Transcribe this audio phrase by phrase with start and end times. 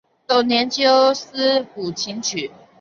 [0.25, 2.49] 洞庭秋思古琴曲。